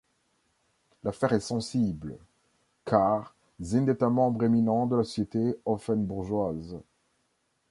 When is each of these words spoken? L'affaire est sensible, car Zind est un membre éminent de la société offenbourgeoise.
L'affaire 1.03 1.33
est 1.33 1.39
sensible, 1.41 2.17
car 2.85 3.35
Zind 3.61 3.87
est 3.87 4.01
un 4.01 4.09
membre 4.09 4.45
éminent 4.45 4.87
de 4.87 4.95
la 4.95 5.03
société 5.03 5.57
offenbourgeoise. 5.63 6.79